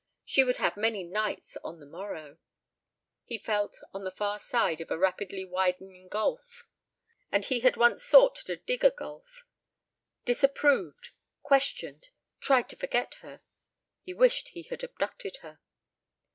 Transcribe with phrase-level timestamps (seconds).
[0.25, 2.39] She would have many "knights" on the morrow...
[3.23, 6.65] he felt on the far side of a rapidly widening gulf...
[7.31, 9.45] and he had once sought to dig a gulf!
[10.25, 11.11] Disapproved!
[11.43, 12.09] Questioned!
[12.39, 13.41] Tried to forget her!
[14.01, 15.59] He wished he had abducted her.